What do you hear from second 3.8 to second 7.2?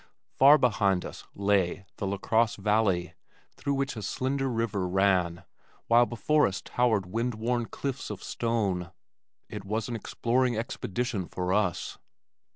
a slender river ran, while before us towered